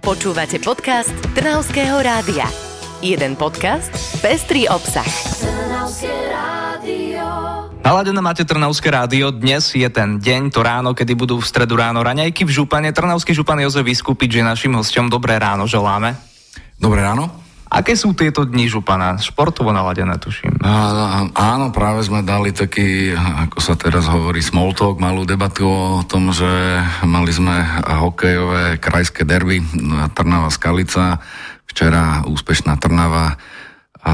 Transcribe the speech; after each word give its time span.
Počúvate 0.00 0.56
podcast 0.64 1.12
Trnavského 1.36 2.00
rádia. 2.00 2.48
Jeden 3.04 3.36
podcast, 3.36 3.92
pestrý 4.24 4.64
obsah. 4.64 5.04
Naladené 7.84 8.20
máte 8.24 8.48
Trnavské 8.48 8.88
rádio, 8.88 9.28
dnes 9.28 9.76
je 9.76 9.84
ten 9.92 10.16
deň, 10.16 10.56
to 10.56 10.64
ráno, 10.64 10.96
kedy 10.96 11.12
budú 11.12 11.36
v 11.36 11.44
stredu 11.44 11.76
ráno 11.76 12.00
raňajky 12.00 12.48
v 12.48 12.64
Župane. 12.64 12.96
Trnavský 12.96 13.36
Župan 13.36 13.60
Jozef 13.60 13.84
Vyskupič 13.84 14.40
je 14.40 14.44
našim 14.44 14.72
hostom. 14.72 15.12
Dobré 15.12 15.36
ráno 15.36 15.68
želáme. 15.68 16.16
Dobré 16.80 17.04
ráno. 17.04 17.39
Aké 17.70 17.94
sú 17.94 18.10
tieto 18.18 18.42
dni 18.42 18.66
župana? 18.66 19.14
Športovo 19.14 19.70
naladené, 19.70 20.18
tuším. 20.18 20.58
Á, 20.58 21.22
áno, 21.30 21.70
práve 21.70 22.02
sme 22.02 22.26
dali 22.26 22.50
taký, 22.50 23.14
ako 23.14 23.62
sa 23.62 23.78
teraz 23.78 24.10
hovorí, 24.10 24.42
small 24.42 24.74
talk, 24.74 24.98
malú 24.98 25.22
debatu 25.22 25.70
o 25.70 26.02
tom, 26.02 26.34
že 26.34 26.50
mali 27.06 27.30
sme 27.30 27.62
hokejové 27.86 28.82
krajské 28.82 29.22
derby 29.22 29.62
Trnava 30.18 30.50
Skalica, 30.50 31.22
včera 31.70 32.26
úspešná 32.26 32.74
Trnava, 32.74 33.38
a, 34.02 34.12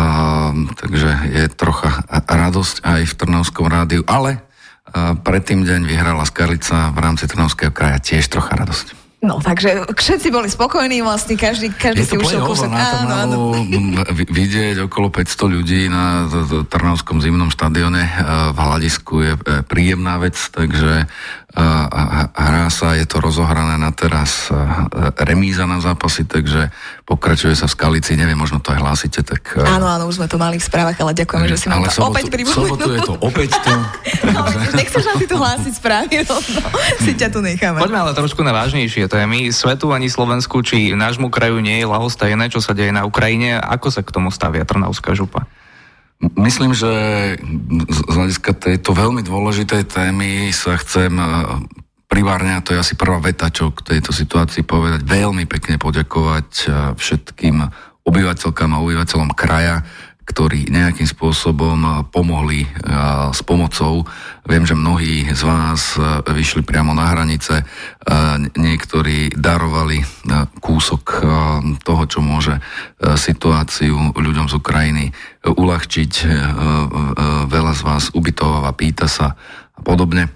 takže 0.77 1.33
je 1.33 1.49
trocha 1.49 2.05
radosť 2.13 2.85
aj 2.85 3.01
v 3.09 3.17
Trnavskom 3.17 3.73
rádiu, 3.73 4.05
ale 4.05 4.45
a, 4.85 5.17
predtým 5.17 5.65
deň 5.65 5.89
vyhrala 5.89 6.29
Skalica 6.29 6.93
v 6.93 6.99
rámci 7.01 7.25
Trnavského 7.25 7.73
kraja 7.73 8.05
tiež 8.05 8.29
trocha 8.29 8.53
radosť. 8.53 9.06
No, 9.25 9.41
takže 9.41 9.89
všetci 9.97 10.29
boli 10.29 10.53
spokojní, 10.53 11.01
vlastne 11.01 11.41
každý, 11.41 11.73
každý 11.73 12.05
si 12.05 12.21
ušiel 12.21 12.45
kúsok. 12.45 12.69
na 12.69 12.85
Trnavu 12.85 13.65
vidieť 14.29 14.85
okolo 14.85 15.09
500 15.09 15.55
ľudí 15.57 15.89
na 15.89 16.29
Trnavskom 16.69 17.25
zimnom 17.25 17.49
štadióne 17.49 18.05
v 18.53 18.59
hľadisku 18.61 19.15
je 19.25 19.33
e, 19.33 19.41
príjemná 19.65 20.21
vec, 20.21 20.37
takže 20.37 21.09
hrá 22.37 22.69
sa, 22.69 22.93
je 23.01 23.09
to 23.09 23.17
rozohrané 23.17 23.81
na 23.81 23.89
teraz 23.89 24.53
remíza 25.17 25.65
na 25.65 25.81
zápasy, 25.81 26.29
takže 26.29 26.69
pokračuje 27.09 27.57
sa 27.57 27.65
v 27.65 27.73
Skalici, 27.73 28.13
neviem, 28.13 28.37
možno 28.37 28.61
to 28.61 28.77
aj 28.77 28.85
hlásite, 28.85 29.25
tak... 29.25 29.57
Áno, 29.65 29.89
áno, 29.89 30.05
už 30.05 30.21
sme 30.21 30.29
to 30.29 30.37
mali 30.37 30.61
v 30.61 30.65
správach, 30.69 31.01
ale 31.01 31.17
ďakujeme, 31.17 31.49
že 31.49 31.57
si 31.57 31.67
nám 31.73 31.89
to 31.89 31.97
sobotu, 31.97 32.13
opäť 32.13 32.25
pripomenul. 32.29 32.61
sobotu 32.69 32.89
je 32.93 33.01
to 33.01 33.15
opäť 33.25 33.51
tu. 33.65 33.73
no, 34.37 34.41
nechceš 34.77 35.05
nám 35.09 35.17
si 35.17 35.27
tu 35.27 35.37
hlásiť 35.41 35.73
správy, 35.81 36.15
no, 36.29 36.37
si 37.01 37.13
ťa 37.17 37.29
tu 37.33 37.41
necháme. 37.41 37.81
Poďme 37.81 38.05
ale 38.05 38.13
trošku 38.13 38.45
na 38.45 38.53
vážnejšie 38.53 39.09
témy. 39.09 39.49
Svetu 39.49 39.97
ani 39.97 40.13
Slovensku, 40.13 40.61
či 40.61 40.93
nášmu 40.93 41.33
kraju 41.33 41.65
nie 41.65 41.81
je 41.81 41.87
lahostajné, 41.89 42.53
čo 42.53 42.61
sa 42.61 42.77
deje 42.77 42.93
na 42.93 43.09
Ukrajine. 43.09 43.57
Ako 43.57 43.89
sa 43.89 44.05
k 44.05 44.13
tomu 44.13 44.29
stavia 44.29 44.69
Trnavská 44.69 45.17
župa? 45.17 45.49
Myslím, 46.17 46.73
že 46.73 46.93
z 47.93 47.99
hľadiska 48.09 48.57
tejto 48.57 48.97
veľmi 48.97 49.21
dôležitej 49.21 49.85
témy 49.85 50.49
sa 50.49 50.81
chcem 50.81 51.13
e, 51.13 51.25
privárne, 52.09 52.57
a 52.57 52.65
to 52.65 52.73
je 52.73 52.81
asi 52.81 52.95
prvá 52.97 53.21
veta, 53.21 53.53
čo 53.53 53.69
k 53.69 53.85
tejto 53.85 54.17
situácii 54.17 54.65
povedať, 54.65 55.05
veľmi 55.05 55.45
pekne 55.45 55.77
poďakovať 55.77 56.49
e, 56.65 56.67
všetkým 56.97 57.61
obyvateľkám 58.09 58.71
a 58.73 58.81
obyvateľom 58.81 59.31
kraja, 59.37 59.85
ktorí 60.27 60.67
nejakým 60.69 61.07
spôsobom 61.07 62.05
pomohli 62.11 62.67
s 63.31 63.41
pomocou. 63.47 64.03
Viem, 64.43 64.67
že 64.67 64.75
mnohí 64.75 65.31
z 65.31 65.43
vás 65.47 65.95
eh, 65.97 66.21
vyšli 66.27 66.67
priamo 66.67 66.93
na 66.93 67.15
hranice, 67.15 67.63
niektorí 68.55 69.35
darovali 69.35 69.99
kúsok 70.63 71.03
toho, 71.83 72.03
čo 72.07 72.23
môže 72.23 72.63
situáciu 73.03 74.15
ľuďom 74.15 74.47
z 74.47 74.55
Ukrajiny 74.63 75.05
uľahčiť. 75.43 76.13
Veľa 77.51 77.73
z 77.75 77.83
vás 77.83 78.15
ubytováva, 78.15 78.79
pýta 78.79 79.11
sa 79.11 79.35
a 79.75 79.81
podobne. 79.83 80.31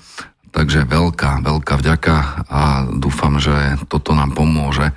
Takže 0.50 0.82
veľká, 0.82 1.46
veľká 1.46 1.74
vďaka 1.78 2.16
a 2.50 2.60
dúfam, 2.90 3.38
že 3.38 3.78
toto 3.86 4.18
nám 4.18 4.34
pomôže 4.34 4.90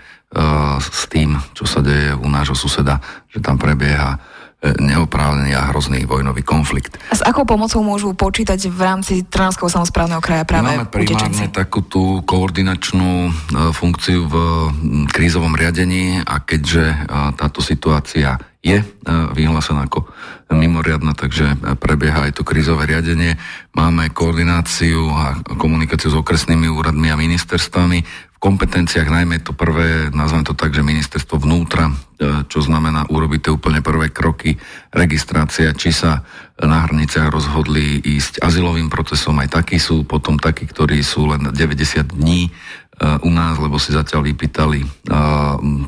s 0.81 1.05
tým, 1.13 1.37
čo 1.53 1.69
sa 1.69 1.85
deje 1.85 2.17
u 2.17 2.25
nášho 2.25 2.57
suseda, 2.57 2.97
že 3.29 3.37
tam 3.37 3.61
prebieha 3.61 4.17
neoprávnený 4.63 5.51
a 5.59 5.69
hrozný 5.75 6.07
vojnový 6.07 6.41
konflikt. 6.41 6.95
A 7.11 7.15
s 7.19 7.23
akou 7.23 7.43
pomocou 7.43 7.83
môžu 7.83 8.15
počítať 8.15 8.71
v 8.71 8.79
rámci 8.79 9.13
Trnavského 9.27 9.67
samozprávneho 9.67 10.23
kraja 10.23 10.47
práve 10.47 10.71
Máme 10.71 10.87
primárne 10.87 11.51
takú 11.51 11.83
tú 11.83 12.23
koordinačnú 12.23 13.27
e, 13.27 13.31
funkciu 13.75 14.23
v 14.31 14.35
krízovom 15.11 15.59
riadení 15.59 16.23
a 16.23 16.39
keďže 16.39 16.83
e, 16.87 16.97
táto 17.35 17.59
situácia 17.59 18.39
je 18.63 18.79
e, 18.79 18.85
vyhlásená 19.35 19.83
ako 19.91 20.07
mimoriadna, 20.55 21.11
takže 21.17 21.59
prebieha 21.81 22.29
aj 22.29 22.39
to 22.39 22.47
krízové 22.47 22.87
riadenie. 22.87 23.35
Máme 23.75 24.13
koordináciu 24.13 25.11
a 25.11 25.41
komunikáciu 25.59 26.13
s 26.13 26.19
okresnými 26.19 26.71
úradmi 26.71 27.11
a 27.11 27.19
ministerstvami 27.19 28.31
kompetenciách, 28.43 29.07
najmä 29.07 29.39
to 29.39 29.55
prvé, 29.55 30.11
nazvem 30.11 30.43
to 30.43 30.51
tak, 30.51 30.75
že 30.75 30.83
ministerstvo 30.83 31.39
vnútra, 31.39 31.87
e, 31.87 31.93
čo 32.51 32.59
znamená 32.59 33.07
urobiť 33.07 33.47
tie 33.47 33.55
úplne 33.55 33.79
prvé 33.79 34.11
kroky, 34.11 34.59
registrácia, 34.91 35.71
či 35.71 35.95
sa 35.95 36.27
na 36.59 36.83
hraniciach 36.83 37.31
rozhodli 37.31 38.03
ísť 38.03 38.43
azylovým 38.43 38.91
procesom, 38.91 39.39
aj 39.39 39.63
takí 39.63 39.79
sú, 39.79 40.03
potom 40.03 40.35
takí, 40.35 40.67
ktorí 40.67 40.99
sú 40.99 41.31
len 41.31 41.55
90 41.55 42.19
dní 42.19 42.51
u 43.01 43.29
nás, 43.33 43.57
lebo 43.57 43.81
si 43.81 43.89
zatiaľ 43.89 44.21
vypýtali 44.29 44.85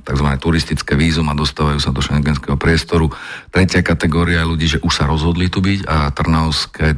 tzv. 0.01 0.27
turistické 0.41 0.97
vízum 0.97 1.29
a 1.29 1.37
dostávajú 1.37 1.77
sa 1.77 1.93
do 1.93 2.01
šengenského 2.01 2.57
priestoru. 2.57 3.13
Tretia 3.53 3.85
kategória 3.85 4.41
je 4.41 4.49
ľudí, 4.49 4.67
že 4.77 4.81
už 4.81 4.89
sa 4.89 5.05
rozhodli 5.05 5.47
tu 5.47 5.61
byť 5.61 5.85
a 5.85 6.09
trnavské 6.09 6.97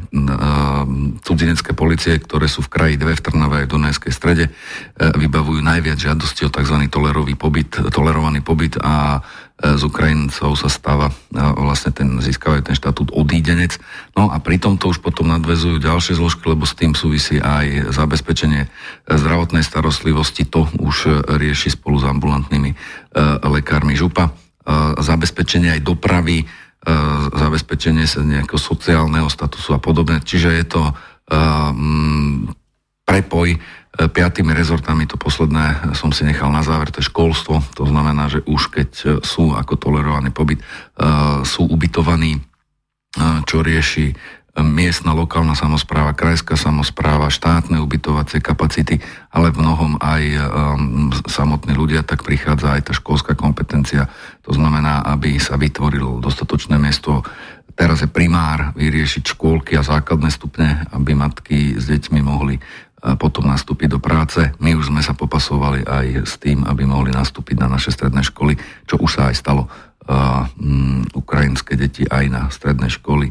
cudzinecké 1.22 1.76
policie, 1.76 2.24
ktoré 2.24 2.48
sú 2.48 2.64
v 2.64 2.72
kraji 2.72 2.96
dve 2.96 3.20
v 3.20 3.24
Trnave 3.24 3.56
aj 3.64 3.66
v 3.68 3.74
Dunajskej 3.76 4.14
strede, 4.14 4.46
e, 4.48 4.52
vybavujú 4.96 5.60
najviac 5.60 5.98
žiadosti 6.00 6.48
o 6.48 6.54
tzv. 6.54 6.78
tolerový 6.88 7.36
pobyt, 7.36 7.76
tolerovaný 7.92 8.40
pobyt 8.46 8.80
a 8.80 9.20
z 9.58 9.82
e, 9.82 9.88
Ukrajincov 9.90 10.54
sa 10.54 10.70
stáva 10.70 11.10
e, 11.10 11.14
vlastne 11.38 11.90
ten, 11.90 12.22
získavajú 12.22 12.62
ten 12.62 12.78
štatút 12.78 13.10
odídenec. 13.10 13.82
No 14.14 14.30
a 14.30 14.38
pri 14.38 14.62
tomto 14.62 14.94
už 14.94 15.02
potom 15.02 15.34
nadvezujú 15.34 15.82
ďalšie 15.82 16.22
zložky, 16.22 16.46
lebo 16.54 16.70
s 16.70 16.78
tým 16.78 16.94
súvisí 16.94 17.42
aj 17.42 17.90
zabezpečenie 17.90 18.62
e, 18.66 18.70
zdravotnej 19.10 19.66
starostlivosti. 19.66 20.46
To 20.54 20.70
už 20.78 21.26
rieši 21.26 21.74
spolu 21.74 21.98
s 21.98 22.06
ambulantnými 22.06 22.72
lekármi 23.50 23.98
župa. 23.98 24.30
Zabezpečenie 25.00 25.80
aj 25.80 25.82
dopravy, 25.82 26.46
zabezpečenie 27.34 28.06
nejakého 28.06 28.62
sociálneho 28.62 29.26
statusu 29.32 29.74
a 29.74 29.80
podobne. 29.82 30.22
Čiže 30.22 30.50
je 30.54 30.66
to 30.68 30.84
prepoj 33.08 33.58
piatými 33.98 34.54
rezortami, 34.54 35.10
to 35.10 35.18
posledné 35.18 35.98
som 35.98 36.14
si 36.14 36.22
nechal 36.22 36.54
na 36.54 36.62
záver, 36.62 36.94
to 36.94 37.02
je 37.02 37.10
školstvo, 37.10 37.66
to 37.74 37.90
znamená, 37.90 38.30
že 38.30 38.46
už 38.46 38.70
keď 38.70 38.90
sú 39.26 39.58
ako 39.58 39.74
tolerovaný 39.74 40.30
pobyt, 40.30 40.62
uh, 40.62 41.42
sú 41.42 41.66
ubytovaní, 41.66 42.38
uh, 42.38 43.42
čo 43.50 43.66
rieši 43.66 44.14
miestna 44.58 45.14
lokálna 45.14 45.54
samozpráva, 45.54 46.18
krajská 46.18 46.58
samozpráva, 46.58 47.30
štátne 47.30 47.78
ubytovacie 47.78 48.42
kapacity, 48.42 48.98
ale 49.30 49.54
v 49.54 49.62
mnohom 49.62 50.02
aj 50.02 50.24
um, 50.34 51.14
samotní 51.30 51.78
ľudia, 51.78 52.02
tak 52.02 52.26
prichádza 52.26 52.74
aj 52.74 52.90
tá 52.90 52.94
školská 52.98 53.38
kompetencia. 53.38 54.10
To 54.50 54.58
znamená, 54.58 55.06
aby 55.06 55.38
sa 55.38 55.62
vytvorilo 55.62 56.18
dostatočné 56.18 56.82
miesto. 56.82 57.22
Teraz 57.78 58.02
je 58.02 58.10
primár 58.10 58.74
vyriešiť 58.74 59.38
škôlky 59.38 59.78
a 59.78 59.86
základné 59.86 60.34
stupne, 60.34 60.90
aby 60.90 61.14
matky 61.14 61.78
s 61.78 61.86
deťmi 61.86 62.26
mohli 62.26 62.58
potom 62.98 63.46
nastúpiť 63.46 63.94
do 63.94 64.00
práce. 64.02 64.42
My 64.58 64.74
už 64.74 64.90
sme 64.90 65.06
sa 65.06 65.14
popasovali 65.14 65.86
aj 65.86 66.26
s 66.26 66.42
tým, 66.42 66.66
aby 66.66 66.84
mohli 66.84 67.14
nastúpiť 67.14 67.62
na 67.62 67.70
naše 67.70 67.94
stredné 67.94 68.26
školy, 68.26 68.58
čo 68.90 68.98
už 68.98 69.22
sa 69.22 69.30
aj 69.30 69.36
stalo. 69.38 69.70
Uh, 70.08 70.48
um, 70.56 71.04
ukrajinské 71.12 71.76
deti 71.76 72.08
aj 72.08 72.26
na 72.32 72.42
stredné 72.48 72.88
školy 72.88 73.28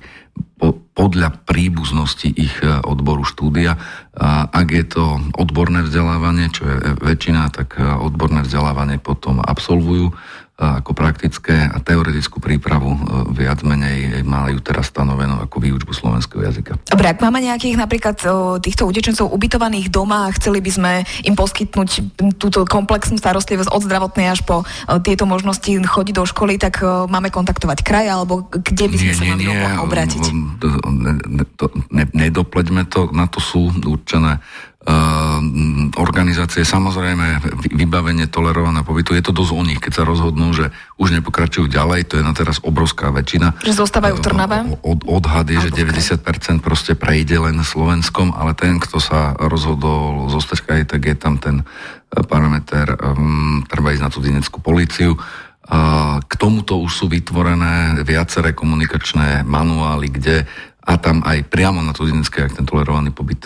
po, 0.56 0.76
podľa 0.96 1.44
príbuznosti 1.44 2.32
ich 2.32 2.56
e, 2.64 2.80
odboru 2.80 3.24
štúdia. 3.28 3.76
A 4.16 4.48
ak 4.48 4.68
je 4.72 4.84
to 4.88 5.04
odborné 5.36 5.84
vzdelávanie, 5.84 6.48
čo 6.48 6.64
je 6.64 6.96
väčšina, 6.96 7.52
tak 7.52 7.76
e, 7.76 7.84
odborné 7.84 8.40
vzdelávanie 8.44 8.96
potom 8.96 9.44
absolvujú 9.44 10.16
ako 10.56 10.96
praktické 10.96 11.68
a 11.68 11.76
teoretickú 11.84 12.40
prípravu 12.40 12.96
e, 12.96 12.98
viac 13.36 13.60
menej 13.60 14.24
majú 14.24 14.56
teraz 14.64 14.88
stanovenú 14.88 15.36
ako 15.44 15.60
výučbu 15.60 15.92
slovenského 15.92 16.48
jazyka. 16.48 16.80
Dobre, 16.88 17.12
ak 17.12 17.20
máme 17.20 17.44
nejakých 17.44 17.76
napríklad 17.76 18.16
týchto 18.64 18.88
utečencov 18.88 19.28
ubytovaných 19.36 19.92
doma 19.92 20.24
a 20.24 20.32
chceli 20.32 20.64
by 20.64 20.70
sme 20.72 20.92
im 21.28 21.36
poskytnúť 21.36 22.16
túto 22.40 22.64
komplexnú 22.64 23.20
starostlivosť 23.20 23.68
od 23.68 23.84
zdravotnej 23.84 24.32
až 24.32 24.40
po 24.48 24.64
tieto 25.04 25.28
možnosti 25.28 25.68
chodiť 25.68 26.14
do 26.16 26.24
školy, 26.24 26.56
tak 26.56 26.80
máme 26.84 27.28
kontaktovať 27.28 27.84
kraj 27.84 28.08
alebo 28.08 28.48
kde 28.48 28.88
by 28.88 28.96
sme 28.96 29.12
nie, 29.12 29.16
sa 29.16 29.24
mali 29.28 29.44
obrátiť? 29.84 30.22
Nedopleďme 32.16 32.88
to, 32.88 33.12
na 33.12 33.28
to 33.28 33.44
sú 33.44 33.68
určené 33.84 34.40
organizácie, 36.00 36.64
samozrejme 36.64 37.42
vybavenie 37.74 38.30
tolerovaného 38.30 38.86
pobytu, 38.86 39.12
je 39.18 39.24
to 39.26 39.34
dosť 39.34 39.52
o 39.52 39.62
nich, 39.66 39.82
keď 39.82 39.92
sa 40.00 40.08
rozhodnú, 40.08 40.54
že 40.56 40.72
už 40.96 41.12
nepokračujú 41.20 41.68
ďalej, 41.68 42.08
to 42.08 42.14
je 42.16 42.24
na 42.24 42.32
teraz 42.32 42.62
obrovská 42.62 43.10
väčšina. 43.10 43.60
Že 43.66 43.82
zostávajú 43.84 44.14
v 44.16 44.22
Trnave? 44.24 44.58
Od, 44.80 45.04
odhad 45.04 45.50
je, 45.50 45.58
že 45.58 45.74
90% 45.74 46.62
proste 46.62 46.94
prejde 46.94 47.36
len 47.36 47.58
Slovenskom, 47.60 48.32
ale 48.32 48.54
ten, 48.56 48.80
kto 48.80 49.02
sa 49.02 49.34
rozhodol 49.36 50.30
zostať 50.30 50.58
aj 50.66 50.82
tak 50.88 51.02
je 51.04 51.16
tam 51.18 51.36
ten 51.36 51.56
e, 51.60 52.22
parameter 52.24 52.96
um, 52.96 53.66
treba 53.66 53.90
ísť 53.92 54.02
na 54.02 54.06
na 54.06 54.14
cudzineckú 54.14 54.62
políciu. 54.62 55.18
K 56.22 56.32
tomuto 56.38 56.78
už 56.78 56.92
sú 56.94 57.06
vytvorené 57.10 58.06
viaceré 58.06 58.54
komunikačné 58.54 59.42
manuály, 59.42 60.14
kde 60.14 60.46
a 60.86 60.92
tam 61.02 61.18
aj 61.26 61.50
priamo 61.50 61.82
na 61.82 61.90
cudzinecké, 61.90 62.46
ak 62.46 62.62
ten 62.62 62.66
tolerovaný 62.66 63.10
pobyt 63.10 63.42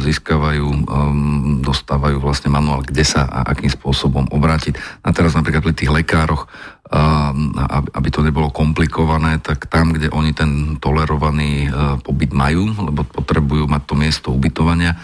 získavajú, 0.00 0.88
dostávajú 1.60 2.16
vlastne 2.16 2.48
manuál, 2.48 2.80
kde 2.80 3.04
sa 3.04 3.28
a 3.28 3.44
akým 3.52 3.68
spôsobom 3.68 4.32
obrátiť. 4.32 5.04
A 5.04 5.12
teraz 5.12 5.36
napríklad 5.36 5.60
pri 5.68 5.76
tých 5.76 5.92
lekároch, 5.92 6.48
aby 7.92 8.08
to 8.08 8.24
nebolo 8.24 8.48
komplikované, 8.48 9.36
tak 9.36 9.68
tam, 9.68 9.92
kde 9.92 10.08
oni 10.08 10.32
ten 10.32 10.80
tolerovaný 10.80 11.68
pobyt 12.00 12.32
majú, 12.32 12.72
lebo 12.72 13.04
potrebujú 13.04 13.68
mať 13.68 13.82
to 13.84 13.94
miesto 13.94 14.28
ubytovania, 14.32 14.96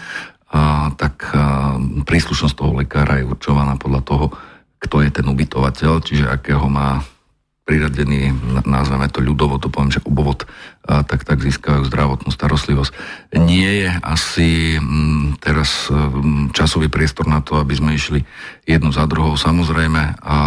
tak 0.97 1.29
príslušnosť 2.01 2.55
toho 2.57 2.81
lekára 2.81 3.21
je 3.21 3.29
určovaná 3.29 3.77
podľa 3.77 4.01
toho, 4.01 4.25
kto 4.81 5.05
je 5.05 5.09
ten 5.13 5.25
ubytovateľ, 5.29 6.01
čiže 6.01 6.25
akého 6.25 6.65
má 6.65 7.05
priradený, 7.65 8.29
nazveme 8.63 9.09
to 9.09 9.25
ľudovo, 9.25 9.57
to 9.57 9.73
poviem, 9.73 9.89
že 9.89 10.05
obovod, 10.05 10.45
tak 10.85 11.25
tak 11.25 11.41
získajú 11.41 11.81
zdravotnú 11.89 12.29
starostlivosť. 12.29 12.93
Nie 13.41 13.69
je 13.81 13.89
asi 14.05 14.77
m, 14.77 15.33
teraz 15.41 15.89
m, 15.89 16.53
časový 16.53 16.93
priestor 16.93 17.25
na 17.25 17.41
to, 17.41 17.57
aby 17.57 17.73
sme 17.73 17.97
išli 17.97 18.21
jednu 18.69 18.93
za 18.93 19.09
druhou. 19.09 19.33
Samozrejme, 19.33 20.21
a 20.21 20.37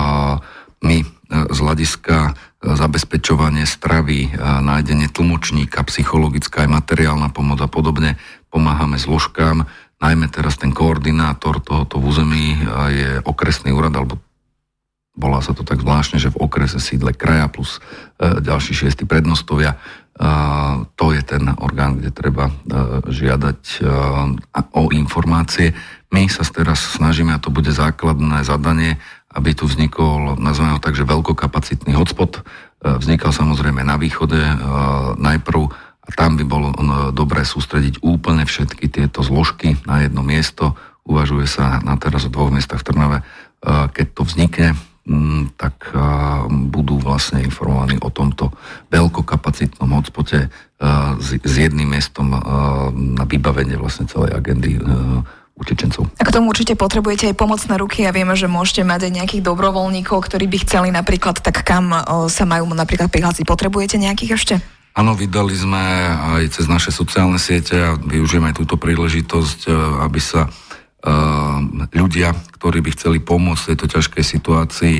my 0.78 0.96
e, 1.02 1.06
z 1.50 1.58
hľadiska 1.58 2.16
e, 2.22 2.32
zabezpečovanie 2.78 3.66
stravy, 3.66 4.38
nájdenie 4.38 5.10
tlmočníka, 5.10 5.82
psychologická 5.90 6.70
aj 6.70 6.86
materiálna 6.86 7.34
pomoc 7.34 7.58
a 7.58 7.66
podobne, 7.66 8.14
pomáhame 8.54 8.94
zložkám, 8.94 9.66
najmä 9.98 10.30
teraz 10.30 10.54
ten 10.54 10.70
koordinátor 10.70 11.58
tohoto 11.58 11.98
v 11.98 12.14
území 12.14 12.46
je 12.94 13.10
okresný 13.26 13.74
úrad, 13.74 13.90
alebo 13.98 14.22
volá 15.18 15.42
sa 15.42 15.50
to 15.50 15.66
tak 15.66 15.82
zvláštne, 15.82 16.22
že 16.22 16.30
v 16.30 16.40
okrese 16.46 16.78
sídle 16.78 17.10
kraja 17.10 17.50
plus 17.50 17.82
e, 18.22 18.38
ďalší 18.38 18.72
šiesti 18.72 19.02
prednostovia. 19.02 19.74
E, 19.74 19.78
to 20.94 21.10
je 21.10 21.22
ten 21.26 21.50
orgán, 21.58 21.98
kde 21.98 22.14
treba 22.14 22.48
e, 22.48 22.52
žiadať 23.10 23.82
o 24.72 24.82
informácie. 24.94 25.74
My 26.14 26.30
sa 26.30 26.46
teraz 26.46 26.94
snažíme, 26.94 27.34
a 27.34 27.42
to 27.42 27.50
bude 27.50 27.74
základné 27.74 28.46
zadanie, 28.46 28.96
aby 29.34 29.52
tu 29.52 29.66
vznikol, 29.66 30.38
nazveme 30.38 30.78
ho 30.78 30.80
tak, 30.80 30.96
že 30.96 31.04
veľkokapacitný 31.04 31.92
hotspot. 31.92 32.40
Vznikal 32.80 33.34
samozrejme 33.34 33.84
na 33.84 34.00
východe 34.00 34.40
najprv 35.20 35.68
a 36.08 36.08
tam 36.16 36.40
by 36.40 36.44
bolo 36.48 36.72
dobré 37.12 37.44
sústrediť 37.44 38.00
úplne 38.00 38.48
všetky 38.48 38.88
tieto 38.88 39.20
zložky 39.20 39.76
na 39.84 40.00
jedno 40.08 40.24
miesto. 40.24 40.72
Uvažuje 41.04 41.44
sa 41.44 41.84
na 41.84 42.00
teraz 42.00 42.24
o 42.24 42.32
dvoch 42.32 42.48
miestach 42.48 42.80
v 42.80 42.88
Trnave. 42.88 43.18
Keď 43.66 44.06
to 44.16 44.22
vznikne, 44.24 44.68
tak 45.56 45.92
budú 46.48 47.00
vlastne 47.00 47.40
informovaní 47.40 47.96
o 48.04 48.12
tomto 48.12 48.52
veľkokapacitnom 48.92 49.88
hotspote 49.96 50.52
s 51.18 51.54
jedným 51.56 51.96
miestom 51.96 52.36
na 52.94 53.24
vybavenie 53.24 53.80
vlastne 53.80 54.04
celej 54.06 54.36
agendy 54.36 54.76
utečencov. 55.58 56.06
A 56.20 56.22
k 56.22 56.30
tomu 56.30 56.54
určite 56.54 56.78
potrebujete 56.78 57.32
aj 57.32 57.36
pomocné 57.36 57.74
ruky 57.82 58.06
a 58.06 58.14
vieme, 58.14 58.38
že 58.38 58.46
môžete 58.46 58.86
mať 58.86 59.10
aj 59.10 59.12
nejakých 59.18 59.42
dobrovoľníkov, 59.42 60.30
ktorí 60.30 60.46
by 60.46 60.58
chceli 60.62 60.88
napríklad, 60.94 61.42
tak 61.42 61.66
kam 61.66 61.90
sa 62.30 62.44
majú 62.46 62.70
napríklad 62.70 63.10
prihlásiť. 63.10 63.42
Potrebujete 63.42 63.98
nejakých 63.98 64.32
ešte? 64.38 64.54
Áno, 64.98 65.14
vydali 65.14 65.54
sme 65.54 65.78
aj 66.42 66.58
cez 66.58 66.66
naše 66.66 66.90
sociálne 66.90 67.38
siete 67.38 67.78
a 67.78 67.94
využijeme 67.94 68.50
aj 68.50 68.58
túto 68.58 68.74
príležitosť, 68.74 69.70
e, 69.70 69.72
aby 70.02 70.18
sa 70.18 70.50
e, 70.50 70.67
ľudia, 71.94 72.34
ktorí 72.58 72.82
by 72.82 72.90
chceli 72.98 73.18
pomôcť 73.22 73.62
v 73.62 73.68
tejto 73.74 73.86
ťažkej 73.86 74.24
situácii, 74.24 74.96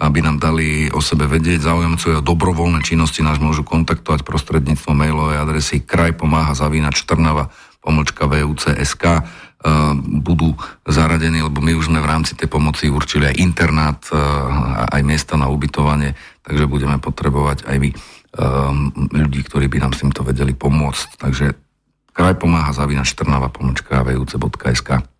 aby 0.00 0.18
nám 0.24 0.40
dali 0.40 0.88
o 0.88 1.04
sebe 1.04 1.28
vedieť. 1.28 1.68
Záujemcovia 1.68 2.24
o 2.24 2.26
dobrovoľné 2.26 2.80
činnosti 2.80 3.20
nás 3.20 3.36
môžu 3.36 3.60
kontaktovať 3.62 4.24
prostredníctvom 4.24 4.96
mailovej 4.96 5.38
adresy 5.38 5.84
kraj 5.84 6.16
pomáha 6.16 6.56
zavínať 6.56 7.04
Trnava 7.04 7.52
pomlčka 7.84 8.24
VUCSK 8.24 9.04
e, 9.04 9.20
budú 10.22 10.56
zaradení, 10.88 11.44
lebo 11.44 11.60
my 11.60 11.76
už 11.76 11.92
sme 11.92 12.00
v 12.00 12.08
rámci 12.08 12.32
tej 12.32 12.48
pomoci 12.48 12.88
určili 12.88 13.28
aj 13.28 13.36
internát, 13.42 14.00
aj 14.88 15.02
miesta 15.04 15.36
na 15.36 15.52
ubytovanie, 15.52 16.16
takže 16.40 16.70
budeme 16.70 16.96
potrebovať 16.96 17.68
aj 17.68 17.76
um, 17.82 18.90
ľudí, 19.12 19.44
ktorí 19.46 19.68
by 19.68 19.78
nám 19.86 19.92
s 19.94 20.02
týmto 20.02 20.24
vedeli 20.26 20.56
pomôcť. 20.56 21.20
Takže 21.20 21.46
kraj 22.16 22.34
pomáha 22.40 22.74
zavinač 22.74 23.14
Trnava 23.14 23.52
pomočka 23.52 24.02
vjúce.sk. 24.02 25.11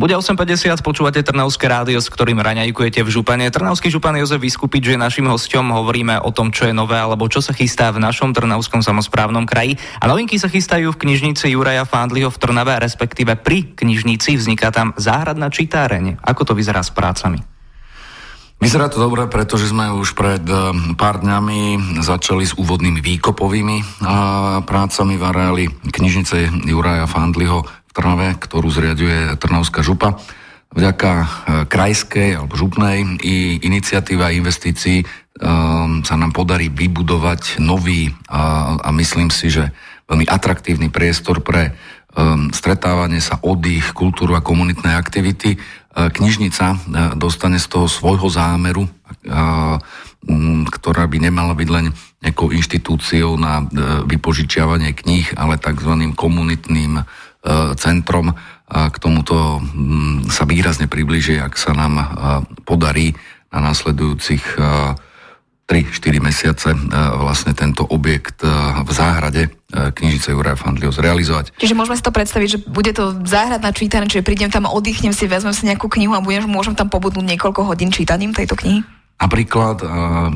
Bude 0.00 0.16
8.50, 0.16 0.80
počúvate 0.80 1.20
Trnavské 1.20 1.68
rádio, 1.68 2.00
s 2.00 2.08
ktorým 2.08 2.40
raňajkujete 2.40 3.04
v 3.04 3.12
Župane. 3.12 3.52
Trnavský 3.52 3.92
župan 3.92 4.16
Jozef 4.16 4.40
Vyskupič 4.40 4.88
že 4.88 4.96
našim 4.96 5.28
hostom. 5.28 5.68
Hovoríme 5.68 6.16
o 6.24 6.32
tom, 6.32 6.48
čo 6.48 6.64
je 6.64 6.72
nové 6.72 6.96
alebo 6.96 7.28
čo 7.28 7.44
sa 7.44 7.52
chystá 7.52 7.92
v 7.92 8.00
našom 8.00 8.32
Trnavskom 8.32 8.80
samozprávnom 8.80 9.44
kraji. 9.44 9.76
A 10.00 10.08
novinky 10.08 10.40
sa 10.40 10.48
chystajú 10.48 10.96
v 10.96 11.00
knižnici 11.04 11.52
Juraja 11.52 11.84
Fandliho 11.84 12.32
v 12.32 12.40
Trnave, 12.40 12.80
respektíve 12.80 13.36
pri 13.36 13.76
knižnici 13.76 14.40
vzniká 14.40 14.72
tam 14.72 14.96
záhradná 14.96 15.52
čitáreň. 15.52 16.24
Ako 16.24 16.48
to 16.48 16.56
vyzerá 16.56 16.80
s 16.80 16.88
prácami? 16.88 17.44
Vyzerá 18.62 18.86
to 18.86 19.02
dobre, 19.02 19.26
pretože 19.26 19.74
sme 19.74 19.90
už 19.90 20.14
pred 20.14 20.46
eh, 20.46 20.94
pár 20.94 21.18
dňami 21.18 21.98
začali 21.98 22.46
s 22.46 22.54
úvodnými 22.54 23.02
výkopovými 23.02 23.76
eh, 23.82 23.84
prácami 24.62 25.18
v 25.18 25.22
areáli 25.26 25.64
knižnice 25.90 26.62
Juraja 26.70 27.10
Fandliho 27.10 27.66
Trnave, 27.92 28.34
ktorú 28.40 28.68
zriaduje 28.72 29.36
Trnavská 29.38 29.84
župa. 29.84 30.18
Vďaka 30.72 31.10
eh, 31.12 31.26
krajskej 31.68 32.40
alebo 32.40 32.56
župnej 32.56 33.04
i 33.20 33.60
iniciatíva 33.60 34.32
a 34.32 34.36
investícií 34.36 35.04
sa 36.04 36.14
nám 36.20 36.36
podarí 36.36 36.68
vybudovať 36.68 37.56
nový 37.58 38.12
a, 38.28 38.76
a 38.78 38.88
myslím 38.94 39.32
si, 39.32 39.48
že 39.48 39.72
veľmi 40.06 40.28
atraktívny 40.28 40.92
priestor 40.92 41.40
pre 41.40 41.72
um, 42.12 42.52
stretávanie 42.52 43.18
sa, 43.18 43.40
oddych, 43.40 43.96
kultúru 43.96 44.36
a 44.36 44.44
komunitné 44.44 44.92
aktivity 44.92 45.56
E, 45.92 46.08
knižnica 46.08 46.66
e, 46.72 46.76
dostane 47.20 47.60
z 47.60 47.68
toho 47.68 47.84
svojho 47.84 48.24
zámeru, 48.32 48.88
e, 48.88 48.90
ktorá 50.72 51.04
by 51.04 51.18
nemala 51.20 51.52
byť 51.52 51.68
len 51.68 51.92
nejakou 52.22 52.54
inštitúciou 52.54 53.34
na 53.34 53.66
vypožičiavanie 54.06 54.94
kníh, 54.94 55.34
ale 55.34 55.58
tzv. 55.58 56.14
komunitným 56.14 57.02
centrom. 57.76 58.32
A 58.72 58.88
k 58.88 58.96
tomuto 59.02 59.60
sa 60.32 60.46
výrazne 60.46 60.88
približí, 60.88 61.36
ak 61.36 61.58
sa 61.58 61.76
nám 61.76 61.98
podarí 62.64 63.12
na 63.52 63.60
následujúcich 63.60 64.56
3-4 65.72 66.20
mesiace 66.20 66.68
e, 66.74 66.78
vlastne 67.16 67.56
tento 67.56 67.86
objekt 67.88 68.44
e, 68.44 68.50
v 68.84 68.90
záhrade 68.92 69.42
e, 69.46 69.50
knižice 69.72 70.36
Juraja 70.36 70.60
Fandliho 70.60 70.92
zrealizovať. 70.92 71.56
Čiže 71.56 71.72
môžeme 71.72 71.96
si 71.96 72.04
to 72.04 72.12
predstaviť, 72.12 72.48
že 72.50 72.58
bude 72.68 72.92
to 72.92 73.16
záhradná 73.24 73.72
čítanie, 73.72 74.04
čiže 74.04 74.26
prídem 74.26 74.52
tam, 74.52 74.68
oddychnem 74.68 75.16
si, 75.16 75.24
vezmem 75.24 75.56
si 75.56 75.64
nejakú 75.64 75.88
knihu 75.88 76.12
a 76.12 76.20
budem, 76.20 76.44
môžem 76.44 76.76
tam 76.76 76.92
pobudnúť 76.92 77.24
niekoľko 77.24 77.64
hodín 77.64 77.88
čítaním 77.88 78.36
tejto 78.36 78.58
knihy? 78.60 78.84
Napríklad 79.22 79.78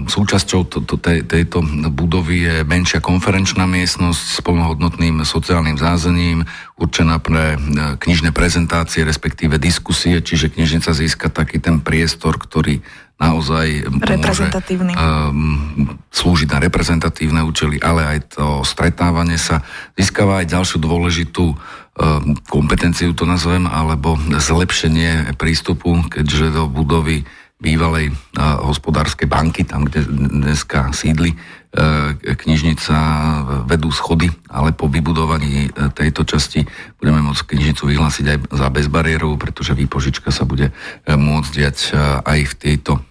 súčasťou 0.07 0.61
to, 0.71 0.79
to, 0.87 0.95
tej, 0.95 1.27
tejto 1.27 1.59
budovy 1.91 2.47
je 2.47 2.57
menšia 2.63 3.03
konferenčná 3.03 3.67
miestnosť 3.67 4.23
s 4.23 4.39
plnohodnotným 4.47 5.27
sociálnym 5.27 5.75
zázením, 5.75 6.47
určená 6.79 7.19
pre 7.19 7.59
knižné 7.99 8.31
prezentácie, 8.31 9.03
respektíve 9.03 9.59
diskusie, 9.59 10.23
čiže 10.23 10.55
knižnica 10.55 10.95
získa 10.95 11.35
taký 11.35 11.59
ten 11.59 11.83
priestor, 11.83 12.39
ktorý 12.39 12.79
naozaj. 13.17 13.89
Môže, 13.91 14.53
um, 14.95 15.97
slúžiť 16.13 16.49
na 16.53 16.59
reprezentatívne 16.61 17.41
účely, 17.43 17.81
ale 17.81 18.05
aj 18.07 18.39
to 18.39 18.61
stretávanie 18.63 19.41
sa 19.41 19.65
získava 19.97 20.45
aj 20.45 20.53
ďalšiu 20.53 20.79
dôležitú 20.85 21.45
um, 21.49 21.57
kompetenciu, 22.47 23.17
to 23.17 23.25
nazvem, 23.25 23.65
alebo 23.65 24.21
zlepšenie 24.31 25.33
prístupu, 25.41 26.07
keďže 26.13 26.61
do 26.61 26.65
budovy 26.69 27.25
bývalej 27.57 28.13
hospodárskej 28.37 29.29
banky, 29.29 29.65
tam, 29.65 29.89
kde 29.89 30.05
dneska 30.07 30.93
sídli 30.93 31.33
E, 31.77 32.17
knižnica 32.17 32.97
vedú 33.69 33.93
schody, 33.93 34.33
ale 34.49 34.73
po 34.73 34.89
vybudovaní 34.89 35.69
e, 35.69 35.71
tejto 35.93 36.25
časti 36.25 36.65
budeme 36.97 37.21
môcť 37.21 37.53
knižnicu 37.53 37.93
vyhlásiť 37.93 38.25
aj 38.33 38.39
za 38.49 38.69
bezbariérovú, 38.73 39.37
pretože 39.37 39.77
výpožička 39.77 40.33
sa 40.33 40.49
bude 40.49 40.73
e, 40.73 41.13
môcť 41.13 41.51
diať 41.53 41.93
aj 42.25 42.41
v 42.49 42.55
tejto 42.57 43.05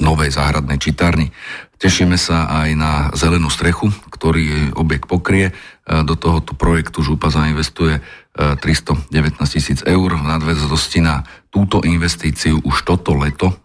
novej 0.00 0.32
záhradnej 0.32 0.80
čitárni. 0.80 1.28
Tešíme 1.76 2.16
sa 2.16 2.48
aj 2.64 2.68
na 2.72 2.92
zelenú 3.12 3.52
strechu, 3.52 3.92
ktorý 4.08 4.72
objekt 4.80 5.04
pokrie. 5.04 5.52
Do 5.84 6.16
tohoto 6.16 6.52
projektu 6.56 7.00
Župa 7.00 7.32
zainvestuje 7.32 8.00
319 8.36 9.12
tisíc 9.48 9.80
eur 9.84 10.08
v 10.12 10.24
nadväznosti 10.24 11.00
na 11.00 11.24
túto 11.48 11.80
investíciu 11.84 12.60
už 12.64 12.84
toto 12.84 13.16
leto 13.16 13.56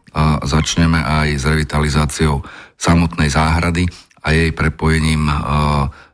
začneme 0.48 1.04
aj 1.04 1.28
s 1.36 1.44
revitalizáciou 1.44 2.40
samotnej 2.80 3.28
záhrady 3.28 3.84
a 4.24 4.32
jej 4.32 4.56
prepojením 4.56 5.28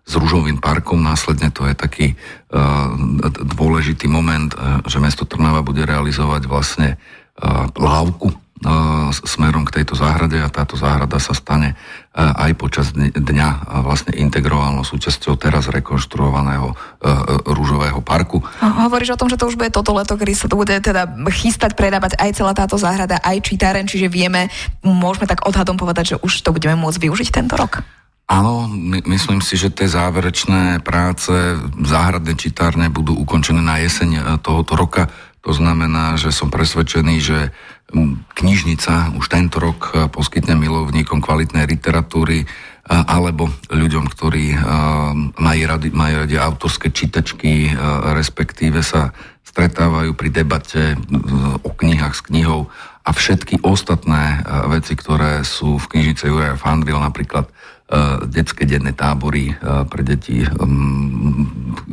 s 0.02 0.14
Rúžovým 0.18 0.58
parkom. 0.58 1.06
Následne 1.06 1.54
to 1.54 1.70
je 1.70 1.76
taký 1.78 2.08
dôležitý 3.56 4.10
moment, 4.10 4.52
že 4.90 4.98
mesto 4.98 5.30
Trnava 5.30 5.62
bude 5.62 5.86
realizovať 5.86 6.50
vlastne 6.50 6.98
lávku 7.78 8.34
smerom 9.26 9.66
k 9.66 9.82
tejto 9.82 9.98
záhrade 9.98 10.38
a 10.38 10.54
táto 10.54 10.78
záhrada 10.78 11.18
sa 11.18 11.34
stane 11.34 11.74
aj 12.14 12.54
počas 12.54 12.94
dňa 12.94 13.82
vlastne 13.82 14.14
integrovanou 14.14 14.86
súčasťou 14.86 15.34
teraz 15.42 15.66
rekonštruovaného 15.74 16.78
rúžového 17.50 18.00
parku. 18.06 18.46
Hovoríš 18.62 19.18
o 19.18 19.20
tom, 19.20 19.34
že 19.34 19.42
to 19.42 19.50
už 19.50 19.58
bude 19.58 19.74
toto 19.74 19.98
leto, 19.98 20.14
kedy 20.14 20.38
sa 20.38 20.46
to 20.46 20.60
bude 20.62 20.72
teda 20.78 21.10
chystať, 21.34 21.74
predávať 21.74 22.22
aj 22.22 22.38
celá 22.38 22.54
táto 22.54 22.78
záhrada, 22.78 23.18
aj 23.26 23.42
čítáren, 23.42 23.90
čiže 23.90 24.14
vieme, 24.14 24.54
môžeme 24.86 25.26
tak 25.26 25.42
odhadom 25.42 25.74
povedať, 25.74 26.14
že 26.14 26.20
už 26.22 26.46
to 26.46 26.54
budeme 26.54 26.78
môcť 26.78 27.02
využiť 27.02 27.30
tento 27.34 27.58
rok. 27.58 27.82
Áno, 28.32 28.64
my, 28.64 29.04
myslím 29.12 29.44
si, 29.44 29.60
že 29.60 29.68
tie 29.76 29.92
záverečné 29.92 30.80
práce 30.88 31.28
záhradné 31.84 32.40
čitárne 32.40 32.88
budú 32.88 33.12
ukončené 33.12 33.60
na 33.60 33.76
jeseň 33.84 34.40
tohoto 34.40 34.80
roka. 34.80 35.12
To 35.42 35.52
znamená, 35.58 36.22
že 36.22 36.30
som 36.30 36.54
presvedčený, 36.54 37.16
že 37.18 37.50
knižnica 38.38 39.18
už 39.18 39.26
tento 39.26 39.58
rok 39.58 39.92
e, 39.92 40.08
poskytne 40.08 40.56
milovníkom 40.56 41.20
kvalitnej 41.20 41.66
literatúry 41.66 42.46
e, 42.46 42.48
alebo 42.88 43.50
ľuďom, 43.74 44.06
ktorí 44.06 44.54
e, 44.54 44.58
majú 45.36 45.64
radi, 45.66 45.90
majú 45.90 46.16
radi 46.24 46.38
autorské 46.38 46.94
čítačky, 46.94 47.74
respektíve 48.16 48.86
sa 48.86 49.12
stretávajú 49.42 50.16
pri 50.16 50.30
debate 50.32 50.96
o 51.66 51.70
knihách 51.74 52.16
s 52.16 52.22
knihou 52.32 52.72
a 53.04 53.10
všetky 53.12 53.66
ostatné 53.66 54.46
veci, 54.72 54.94
ktoré 54.96 55.44
sú 55.44 55.76
v 55.76 55.90
knižnice 55.98 56.30
Juraja 56.30 56.56
Fandvil, 56.56 57.02
napríklad 57.02 57.52
detské 58.32 58.64
denné 58.64 58.96
tábory 58.96 59.52
pre 59.92 60.02
deti, 60.08 60.48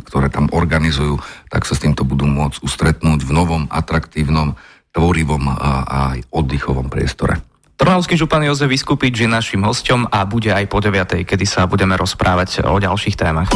ktoré 0.07 0.31
tam 0.31 0.47
organizujú, 0.55 1.19
tak 1.51 1.67
sa 1.67 1.75
s 1.75 1.83
týmto 1.83 2.07
budú 2.07 2.25
môcť 2.31 2.63
ustretnúť 2.63 3.27
v 3.27 3.31
novom, 3.35 3.67
atraktívnom 3.67 4.55
tvorivom 4.95 5.51
a 5.51 5.71
aj 6.15 6.19
oddychovom 6.31 6.87
priestore. 6.89 7.43
Trnavský 7.79 8.19
župan 8.19 8.43
Jozef 8.43 8.67
Vyskupič 8.67 9.23
je 9.23 9.31
našim 9.31 9.63
hostom 9.63 10.03
a 10.11 10.27
bude 10.27 10.51
aj 10.51 10.67
po 10.67 10.83
9. 10.83 11.23
kedy 11.23 11.47
sa 11.47 11.71
budeme 11.71 11.95
rozprávať 11.95 12.67
o 12.67 12.75
ďalších 12.83 13.15
témach. 13.15 13.47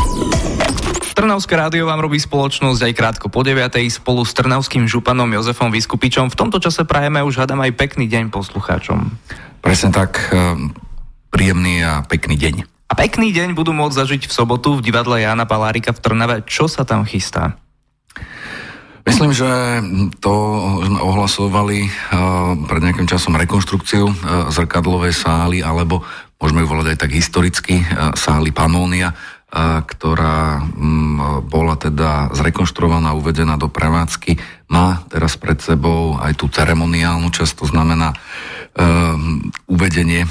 Trnavské 1.13 1.59
rádio 1.59 1.91
vám 1.91 1.99
robí 1.99 2.23
spoločnosť 2.23 2.81
aj 2.87 2.93
krátko 2.95 3.27
po 3.27 3.43
9. 3.43 3.83
spolu 3.91 4.23
s 4.23 4.31
Trnavským 4.39 4.87
županom 4.87 5.27
Jozefom 5.27 5.75
Vyskupičom. 5.75 6.31
V 6.31 6.39
tomto 6.39 6.63
čase 6.63 6.87
prajeme 6.87 7.19
už 7.27 7.43
hádam 7.43 7.67
aj 7.67 7.75
pekný 7.75 8.07
deň 8.07 8.31
poslucháčom. 8.31 9.11
Presne 9.59 9.91
tak, 9.91 10.31
e, 10.31 10.71
príjemný 11.33 11.81
a 11.81 12.05
pekný 12.05 12.37
deň. 12.37 12.55
A 12.87 12.95
pekný 12.95 13.33
deň 13.33 13.57
budú 13.57 13.73
môcť 13.73 13.97
zažiť 13.97 14.23
v 14.29 14.37
sobotu 14.37 14.77
v 14.77 14.85
divadle 14.85 15.17
Jana 15.17 15.49
Palárika 15.49 15.97
v 15.97 16.05
Trnave. 16.05 16.37
Čo 16.45 16.69
sa 16.69 16.85
tam 16.85 17.09
chystá? 17.09 17.57
Myslím, 19.03 19.35
že 19.35 19.49
to 20.21 20.31
sme 20.85 21.01
ohlasovali 21.01 21.89
uh, 21.89 22.55
pred 22.69 22.85
nejakým 22.85 23.09
časom 23.09 23.35
rekonštrukciu 23.35 24.05
uh, 24.07 24.15
zrkadlovej 24.53 25.17
sály, 25.17 25.59
alebo 25.59 26.07
môžeme 26.39 26.62
ju 26.62 26.71
volať 26.71 26.87
aj 26.95 26.99
tak 27.01 27.11
historicky, 27.17 27.83
uh, 27.83 28.12
sály 28.15 28.53
Panónia, 28.53 29.17
ktorá 29.85 30.65
um, 30.65 31.45
bola 31.45 31.77
teda 31.77 32.33
zrekonštruovaná, 32.33 33.12
uvedená 33.12 33.61
do 33.61 33.69
prevádzky. 33.69 34.41
Má 34.73 35.05
teraz 35.12 35.37
pred 35.37 35.61
sebou 35.61 36.17
aj 36.17 36.41
tú 36.41 36.49
ceremoniálnu 36.49 37.29
časť, 37.29 37.61
to 37.61 37.67
znamená 37.69 38.17
um, 38.76 39.52
uvedenie 39.69 40.25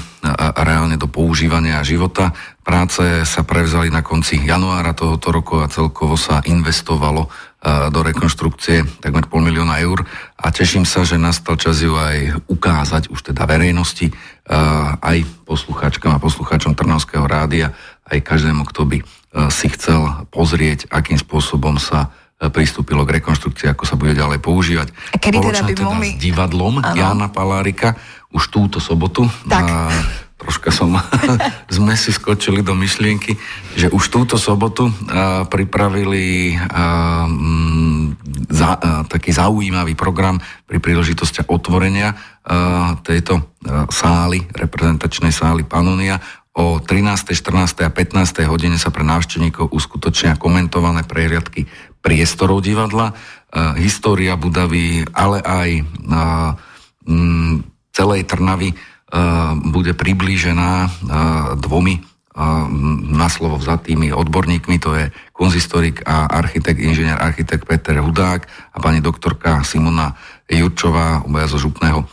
reálne 0.56 0.94
do 0.94 1.10
používania 1.10 1.82
života. 1.82 2.30
Práce 2.62 3.02
sa 3.26 3.42
prevzali 3.42 3.90
na 3.90 4.06
konci 4.06 4.38
januára 4.38 4.94
tohoto 4.94 5.34
roku 5.34 5.58
a 5.58 5.66
celkovo 5.66 6.14
sa 6.14 6.38
investovalo 6.46 7.26
do 7.62 8.00
rekonštrukcie 8.02 9.02
takmer 9.02 9.26
pol 9.30 9.42
milióna 9.42 9.78
eur 9.82 10.02
a 10.38 10.50
teším 10.50 10.82
sa, 10.82 11.06
že 11.06 11.14
nastal 11.14 11.54
čas 11.58 11.78
ju 11.78 11.94
aj 11.94 12.46
ukázať 12.50 13.10
už 13.10 13.30
teda 13.34 13.46
verejnosti, 13.46 14.10
aj 14.98 15.22
poslucháčkam 15.46 16.14
a 16.14 16.22
poslucháčom 16.22 16.74
Trnavského 16.74 17.26
rádia, 17.26 17.70
aj 18.06 18.18
každému, 18.22 18.66
kto 18.66 18.82
by 18.86 18.98
si 19.50 19.66
chcel 19.74 20.26
pozrieť, 20.34 20.90
akým 20.90 21.18
spôsobom 21.18 21.78
sa 21.78 22.10
pristúpilo 22.50 23.06
k 23.06 23.22
rekonštrukcii, 23.22 23.70
ako 23.70 23.86
sa 23.86 23.94
bude 23.94 24.18
ďalej 24.18 24.42
používať. 24.42 24.90
A 25.14 25.16
kedy 25.22 25.38
teda 25.38 25.62
by 25.62 25.72
teda 25.78 25.86
mohli... 25.86 26.10
s 26.10 26.18
divadlom 26.18 26.82
ano. 26.82 26.98
Jana 26.98 27.30
Palárika 27.30 27.94
už 28.32 28.42
túto 28.48 28.80
sobotu. 28.80 29.28
Tak. 29.46 29.64
A 29.64 29.76
troška 30.42 30.74
som, 30.74 30.98
sme 31.70 31.94
si 31.94 32.10
skočili 32.10 32.66
do 32.66 32.74
myšlienky, 32.74 33.38
že 33.78 33.86
už 33.94 34.10
túto 34.10 34.34
sobotu 34.34 34.90
a, 34.90 35.46
pripravili 35.46 36.58
a, 36.58 37.24
m, 37.30 38.18
za, 38.50 38.74
a, 38.74 39.06
taký 39.06 39.30
zaujímavý 39.30 39.94
program 39.94 40.42
pri 40.66 40.82
príležitosti 40.82 41.46
otvorenia 41.46 42.18
a, 42.42 42.98
tejto 43.06 43.38
a, 43.38 43.86
sály, 43.86 44.42
reprezentačnej 44.50 45.30
sály 45.30 45.62
Panonia. 45.62 46.18
O 46.52 46.84
13., 46.84 47.32
14. 47.32 47.80
a 47.80 47.88
15. 47.88 48.44
hodine 48.44 48.76
sa 48.76 48.92
pre 48.92 49.00
návštevníkov 49.08 49.72
uskutočnia 49.72 50.36
komentované 50.36 51.00
prehliadky 51.00 51.64
priestorov 52.04 52.60
divadla, 52.60 53.14
a, 53.14 53.78
história 53.78 54.34
Budavy, 54.34 55.06
ale 55.14 55.38
aj 55.38 55.70
a, 56.10 56.22
m, 57.06 57.71
celej 57.92 58.24
Trnavy 58.24 58.74
bude 59.68 59.92
priblížená 59.92 60.88
dvomi 61.60 62.00
na 63.12 63.28
slovo 63.28 63.60
vzatými 63.60 64.08
odborníkmi, 64.08 64.80
to 64.80 64.96
je 64.96 65.12
konzistorik 65.36 66.00
a 66.08 66.32
architekt, 66.32 66.80
inžinier 66.80 67.20
architekt 67.20 67.68
Peter 67.68 68.00
Hudák 68.00 68.48
a 68.72 68.80
pani 68.80 69.04
doktorka 69.04 69.60
Simona 69.68 70.16
Jurčová, 70.48 71.28
obaja 71.28 71.52
zo 71.52 71.60
Župného, 71.60 72.08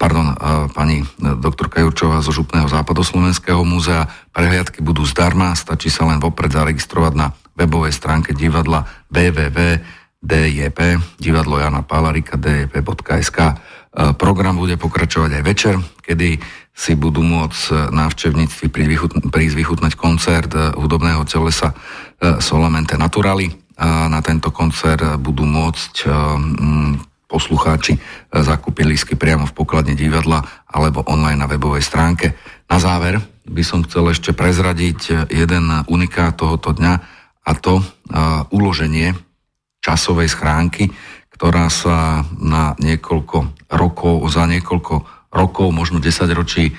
pardon, 0.00 0.32
pani 0.72 1.04
doktorka 1.20 1.84
Jurčová 1.84 2.24
zo 2.24 2.32
Župného 2.32 2.72
západoslovenského 2.72 3.60
múzea. 3.60 4.08
Prehliadky 4.32 4.80
budú 4.80 5.04
zdarma, 5.04 5.52
stačí 5.52 5.92
sa 5.92 6.08
len 6.08 6.24
vopred 6.24 6.56
zaregistrovať 6.56 7.12
na 7.12 7.36
webovej 7.52 7.92
stránke 7.92 8.32
divadla 8.32 8.88
www.djp, 9.12 10.78
divadlo 11.20 11.60
Jana 11.60 11.84
Palarika, 11.84 12.40
djp.sk. 12.40 13.38
E, 13.90 14.14
program 14.14 14.54
bude 14.54 14.78
pokračovať 14.78 15.42
aj 15.42 15.42
večer, 15.42 15.74
kedy 15.98 16.38
si 16.70 16.94
budú 16.94 17.26
môcť 17.26 17.90
návštevníctvi 17.90 18.66
prísť 19.26 19.56
vychutnať 19.58 19.92
koncert 19.98 20.50
e, 20.54 20.70
hudobného 20.78 21.26
telesa 21.26 21.74
e, 21.74 21.76
Solamente 22.38 22.94
Naturali. 22.94 23.50
Na 23.80 24.20
tento 24.20 24.52
koncert 24.52 25.00
budú 25.24 25.48
môcť 25.48 26.04
poslucháči 27.24 27.96
zakúpiť 28.28 28.84
lísky 28.84 29.14
priamo 29.16 29.48
v 29.48 29.56
pokladne 29.56 29.96
divadla 29.96 30.44
alebo 30.68 31.00
online 31.08 31.40
na 31.40 31.48
webovej 31.48 31.80
stránke. 31.80 32.36
Na 32.68 32.76
záver 32.76 33.16
by 33.48 33.62
som 33.64 33.80
chcel 33.88 34.12
ešte 34.12 34.36
prezradiť 34.36 35.32
jeden 35.32 35.64
unikát 35.88 36.36
tohoto 36.36 36.76
dňa 36.76 36.94
a 37.40 37.52
to 37.56 37.80
uloženie 38.52 39.16
časovej 39.80 40.28
schránky, 40.28 40.92
ktorá 41.40 41.72
sa 41.72 42.28
na 42.36 42.76
niekoľko 42.76 43.72
rokov, 43.72 44.28
za 44.28 44.44
niekoľko 44.44 45.08
rokov, 45.32 45.72
možno 45.72 45.96
10 45.96 46.28
ročí 46.36 46.68
e, 46.68 46.72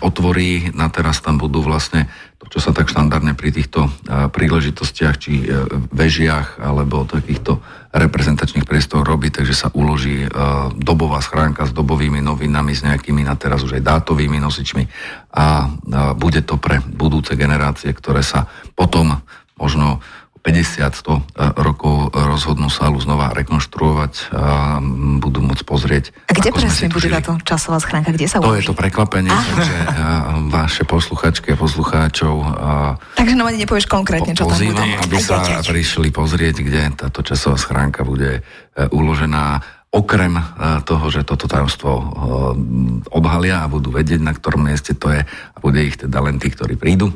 otvorí. 0.00 0.72
Na 0.72 0.88
teraz 0.88 1.20
tam 1.20 1.36
budú 1.36 1.60
vlastne 1.60 2.08
to, 2.40 2.48
čo 2.48 2.64
sa 2.64 2.72
tak 2.72 2.88
štandardne 2.88 3.36
pri 3.36 3.52
týchto 3.52 3.84
e, 3.84 3.90
príležitostiach, 4.32 5.14
či 5.20 5.44
e, 5.44 5.68
vežiach 5.92 6.64
alebo 6.64 7.04
takýchto 7.04 7.60
reprezentačných 7.92 8.64
priestor 8.64 9.04
robí, 9.04 9.28
takže 9.28 9.52
sa 9.52 9.68
uloží 9.76 10.24
e, 10.24 10.28
dobová 10.72 11.20
schránka 11.20 11.68
s 11.68 11.76
dobovými 11.76 12.24
novinami, 12.24 12.72
s 12.72 12.88
nejakými 12.88 13.20
na 13.20 13.36
teraz 13.36 13.60
už 13.68 13.76
aj 13.76 13.84
dátovými 13.84 14.40
nosičmi 14.40 14.88
a 15.36 15.68
bude 16.16 16.40
to 16.40 16.56
pre 16.56 16.80
budúce 16.80 17.36
generácie, 17.36 17.92
ktoré 17.92 18.24
sa 18.24 18.48
potom 18.72 19.20
možno 19.60 20.00
50-100 20.48 20.80
e, 21.12 21.20
rokov 21.60 22.08
rozhodnú 22.10 22.66
sálu 22.66 22.96
znova 22.98 23.36
rekonštruovať 23.36 24.32
a 24.32 24.80
budú 25.18 25.44
môcť 25.44 25.62
pozrieť. 25.62 26.04
A 26.24 26.32
kde 26.32 26.50
presne 26.50 26.88
bude 26.88 27.08
táto 27.08 27.36
časová 27.44 27.76
schránka? 27.78 28.08
Kde 28.10 28.24
sa 28.24 28.40
To 28.40 28.48
uloží? 28.48 28.64
je 28.64 28.70
to 28.70 28.76
prekvapenie, 28.76 29.28
Aha. 29.28 29.44
takže 29.44 29.76
e, 29.76 29.86
vaše 30.48 30.82
posluchačky 30.82 31.52
a 31.52 31.56
poslucháčov 31.56 32.34
Takže 33.14 33.34
nám 33.34 33.46
ani 33.48 33.58
nepovieš 33.62 33.86
konkrétne, 33.86 34.32
čo 34.32 34.48
tam 34.48 34.56
bude. 34.56 34.84
aby 35.04 35.16
sa 35.20 35.44
prišli 35.60 36.08
pozrieť, 36.08 36.64
kde 36.64 36.80
táto 36.96 37.20
časová 37.20 37.60
schránka 37.60 38.02
bude 38.02 38.38
e, 38.38 38.40
uložená 38.88 39.60
okrem 39.88 40.36
e, 40.36 40.42
toho, 40.84 41.08
že 41.08 41.24
toto 41.24 41.48
tajomstvo 41.48 41.90
e, 41.92 42.04
odhalia 43.12 43.64
a 43.64 43.70
budú 43.72 43.92
vedieť, 43.92 44.20
na 44.20 44.36
ktorom 44.36 44.68
mieste 44.68 44.92
to 44.92 45.08
je 45.12 45.24
a 45.24 45.56
bude 45.58 45.80
ich 45.80 45.96
teda 45.96 46.20
len 46.20 46.36
tí, 46.36 46.52
ktorí 46.52 46.76
prídu 46.78 47.10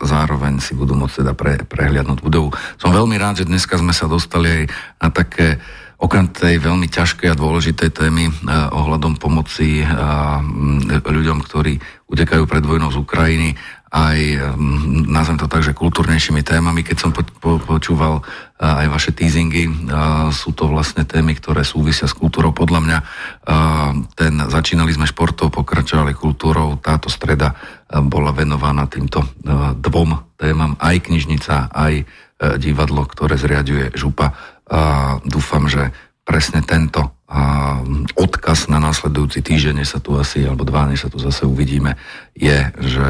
zároveň 0.00 0.56
si 0.60 0.72
budú 0.72 0.96
môcť 0.96 1.20
teda 1.20 1.32
pre, 1.36 1.60
prehliadnúť 1.68 2.24
budovu. 2.24 2.48
Som 2.80 2.96
veľmi 2.96 3.20
rád, 3.20 3.44
že 3.44 3.48
dneska 3.48 3.76
sme 3.76 3.92
sa 3.92 4.08
dostali 4.08 4.48
aj 4.48 4.62
na 5.04 5.08
také 5.12 5.60
okrem 6.00 6.32
tej 6.32 6.56
veľmi 6.56 6.88
ťažkej 6.88 7.28
a 7.28 7.38
dôležitej 7.38 7.90
témy 7.92 8.24
eh, 8.26 8.32
ohľadom 8.72 9.20
pomoci 9.20 9.84
eh, 9.84 9.88
ľuďom, 11.04 11.38
ktorí 11.44 11.76
utekajú 12.10 12.42
pred 12.48 12.64
vojnou 12.64 12.90
z 12.90 12.98
Ukrajiny, 12.98 13.54
aj, 13.90 14.18
mm, 14.54 15.10
nazvem 15.10 15.38
to 15.42 15.50
tak, 15.50 15.66
že 15.66 15.74
kultúrnejšími 15.74 16.46
témami. 16.46 16.86
Keď 16.86 16.96
som 16.96 17.10
po, 17.10 17.26
po, 17.42 17.58
počúval 17.58 18.22
aj 18.60 18.86
vaše 18.92 19.10
teasingy, 19.10 19.90
sú 20.30 20.52
to 20.52 20.68
vlastne 20.68 21.08
témy, 21.08 21.32
ktoré 21.34 21.64
súvisia 21.64 22.04
s 22.04 22.14
kultúrou. 22.14 22.52
Podľa 22.52 22.80
mňa 22.84 22.98
ten, 24.14 24.36
začínali 24.36 24.92
sme 24.92 25.08
športov, 25.08 25.48
pokračovali 25.48 26.12
kultúrou. 26.12 26.76
Táto 26.76 27.08
streda 27.08 27.56
bola 27.88 28.36
venovaná 28.36 28.84
týmto 28.84 29.24
dvom 29.80 30.36
témam, 30.36 30.76
aj 30.76 30.96
knižnica, 31.08 31.72
aj 31.72 32.04
divadlo, 32.60 33.08
ktoré 33.08 33.40
zriaduje 33.40 33.96
župa. 33.96 34.36
Dúfam, 35.24 35.64
že 35.64 35.88
presne 36.20 36.60
tento 36.60 37.19
odkaz 38.18 38.66
na 38.66 38.82
následujúci 38.82 39.38
týždeň, 39.40 39.86
sa 39.86 40.02
tu 40.02 40.18
asi, 40.18 40.42
alebo 40.42 40.66
dva, 40.66 40.90
než 40.90 41.06
sa 41.06 41.10
tu 41.12 41.22
zase 41.22 41.46
uvidíme, 41.46 41.94
je, 42.34 42.58
že 42.82 43.08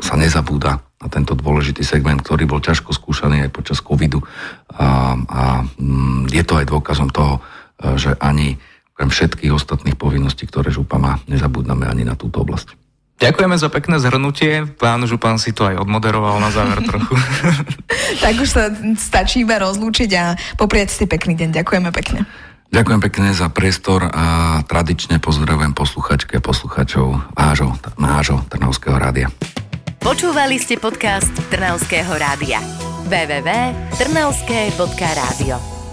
sa 0.00 0.14
nezabúda 0.16 0.80
na 1.04 1.08
tento 1.12 1.36
dôležitý 1.36 1.84
segment, 1.84 2.24
ktorý 2.24 2.48
bol 2.48 2.64
ťažko 2.64 2.96
skúšaný 2.96 3.44
aj 3.44 3.50
počas 3.52 3.84
covidu 3.84 4.24
a, 4.72 5.12
a 5.20 5.42
mm, 5.76 6.32
je 6.32 6.42
to 6.48 6.56
aj 6.56 6.66
dôkazom 6.72 7.12
toho, 7.12 7.44
že 8.00 8.16
ani 8.16 8.56
okrem 8.96 9.10
všetkých 9.12 9.52
ostatných 9.52 10.00
povinností, 10.00 10.48
ktoré 10.48 10.72
župa 10.72 10.96
má, 10.96 11.20
nezabúdame 11.28 11.84
ani 11.84 12.08
na 12.08 12.16
túto 12.16 12.40
oblasť. 12.40 12.72
Ďakujeme 13.14 13.56
za 13.58 13.70
pekné 13.70 13.96
zhrnutie. 14.02 14.66
Pán 14.74 15.06
Župan 15.06 15.38
si 15.38 15.54
to 15.54 15.70
aj 15.70 15.86
odmoderoval 15.86 16.42
na 16.42 16.50
záver 16.50 16.82
trochu. 16.88 17.14
tak 18.18 18.34
už 18.42 18.48
sa 18.50 18.74
stačí 18.98 19.46
iba 19.46 19.58
rozlúčiť 19.62 20.10
a 20.18 20.34
poprieť 20.58 20.90
si 20.90 21.04
pekný 21.06 21.38
deň. 21.38 21.62
Ďakujeme 21.62 21.90
pekne. 21.94 22.26
Ďakujem 22.74 23.00
pekne 23.06 23.30
za 23.30 23.46
priestor 23.54 24.10
a 24.10 24.58
tradične 24.66 25.22
pozdravujem 25.22 25.78
posluchačky 25.78 26.36
a 26.36 26.42
posluchačov 26.42 27.38
vášho, 27.38 27.70
nášho 28.02 28.42
Trnavského 28.50 28.98
rádia. 28.98 29.30
Počúvali 30.02 30.58
ste 30.58 30.82
podcast 30.82 31.30
Trnavského 31.54 32.10
rádia. 32.18 32.58
www.trnavské.rádio 33.06 35.83